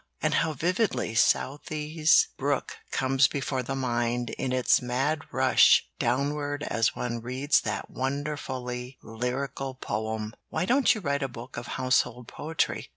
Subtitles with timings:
[0.19, 6.95] And how vividly Southey's brook comes before the mind in its mad rush downward as
[6.95, 10.33] one reads that wonderfully lyrical poem.
[10.49, 12.89] Why don't you write a book of household poetry?